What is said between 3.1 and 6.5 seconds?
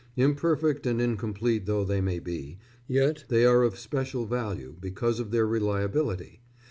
they are of special value because of their reliability.